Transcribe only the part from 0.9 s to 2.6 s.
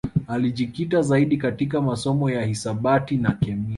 zaidi katika masomo ya